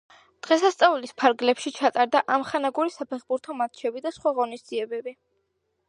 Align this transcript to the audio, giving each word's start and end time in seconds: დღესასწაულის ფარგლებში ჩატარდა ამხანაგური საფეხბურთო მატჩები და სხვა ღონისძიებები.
დღესასწაულის 0.45 1.11
ფარგლებში 1.23 1.73
ჩატარდა 1.75 2.21
ამხანაგური 2.37 2.97
საფეხბურთო 2.97 3.61
მატჩები 3.61 4.05
და 4.09 4.15
სხვა 4.19 4.35
ღონისძიებები. 4.43 5.17